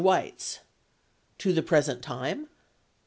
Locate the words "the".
1.53-1.61